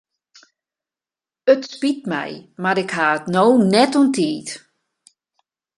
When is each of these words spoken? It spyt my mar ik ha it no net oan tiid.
It 1.51 1.61
spyt 1.71 2.01
my 2.13 2.29
mar 2.61 2.77
ik 2.83 2.91
ha 2.97 3.07
it 3.17 3.25
no 3.35 3.45
net 3.73 3.93
oan 3.99 4.09
tiid. 4.15 4.47